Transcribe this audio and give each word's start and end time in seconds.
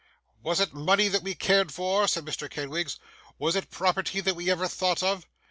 'Was 0.41 0.59
it 0.59 0.73
money 0.73 1.07
that 1.09 1.21
we 1.21 1.35
cared 1.35 1.71
for?' 1.71 2.07
said 2.07 2.25
Mr. 2.25 2.49
Kenwigs. 2.49 2.97
'Was 3.37 3.55
it 3.55 3.69
property 3.69 4.19
that 4.19 4.35
we 4.35 4.49
ever 4.49 4.67
thought 4.67 5.03
of? 5.03 5.27